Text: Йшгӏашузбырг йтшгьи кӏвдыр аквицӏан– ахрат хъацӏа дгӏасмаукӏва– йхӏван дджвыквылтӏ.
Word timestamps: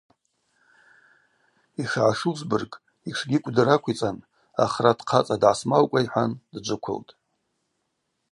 Йшгӏашузбырг 1.81 2.71
йтшгьи 3.09 3.39
кӏвдыр 3.43 3.67
аквицӏан– 3.75 4.17
ахрат 4.63 4.99
хъацӏа 5.09 5.35
дгӏасмаукӏва– 5.41 5.99
йхӏван 6.05 6.31
дджвыквылтӏ. 6.53 7.11